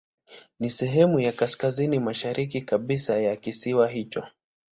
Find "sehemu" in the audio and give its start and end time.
0.69-1.19